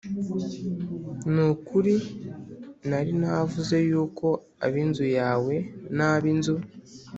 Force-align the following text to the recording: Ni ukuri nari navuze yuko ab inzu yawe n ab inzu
Ni 1.33 1.41
ukuri 1.51 1.93
nari 2.89 3.11
navuze 3.21 3.77
yuko 3.89 4.25
ab 4.65 4.73
inzu 4.83 5.05
yawe 5.17 5.53
n 5.95 5.97
ab 6.11 6.23
inzu 6.33 6.55